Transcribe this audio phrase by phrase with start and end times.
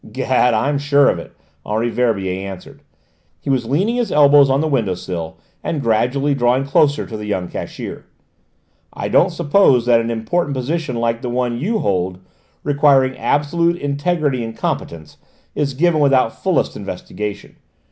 [0.11, 2.81] "Gad, I'm sure of it," Henri Verbier answered:
[3.39, 7.27] he was leaning his elbows on the window sill and gradually drawing closer to the
[7.27, 8.07] young cashier.
[8.91, 12.17] "I don't suppose that an important position like the one you hold,
[12.63, 15.17] requiring absolute integrity and competence,
[15.53, 17.57] is given without fullest investigation.